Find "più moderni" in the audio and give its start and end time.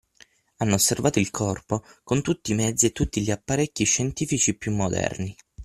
4.57-5.35